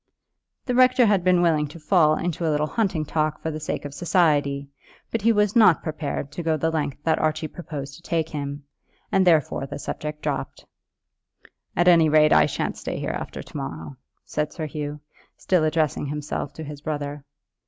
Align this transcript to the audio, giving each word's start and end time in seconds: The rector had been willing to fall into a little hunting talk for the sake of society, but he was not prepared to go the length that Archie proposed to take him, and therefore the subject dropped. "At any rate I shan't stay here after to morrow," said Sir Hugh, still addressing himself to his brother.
The 0.65 0.73
rector 0.73 1.05
had 1.05 1.23
been 1.23 1.43
willing 1.43 1.67
to 1.67 1.79
fall 1.79 2.15
into 2.17 2.43
a 2.43 2.49
little 2.49 2.65
hunting 2.65 3.05
talk 3.05 3.39
for 3.39 3.51
the 3.51 3.59
sake 3.59 3.85
of 3.85 3.93
society, 3.93 4.67
but 5.11 5.21
he 5.21 5.31
was 5.31 5.55
not 5.55 5.83
prepared 5.83 6.31
to 6.31 6.41
go 6.41 6.57
the 6.57 6.71
length 6.71 6.97
that 7.03 7.19
Archie 7.19 7.47
proposed 7.47 7.97
to 7.97 8.01
take 8.01 8.29
him, 8.29 8.63
and 9.11 9.27
therefore 9.27 9.67
the 9.67 9.77
subject 9.77 10.23
dropped. 10.23 10.65
"At 11.75 11.87
any 11.87 12.09
rate 12.09 12.33
I 12.33 12.47
shan't 12.47 12.77
stay 12.77 12.97
here 12.99 13.11
after 13.13 13.43
to 13.43 13.55
morrow," 13.57 13.95
said 14.25 14.51
Sir 14.51 14.65
Hugh, 14.65 15.01
still 15.37 15.63
addressing 15.63 16.07
himself 16.07 16.51
to 16.53 16.63
his 16.63 16.81
brother. 16.81 17.23